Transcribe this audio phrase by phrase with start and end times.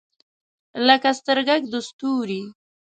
[0.87, 2.41] لکه سترګګ د ستوری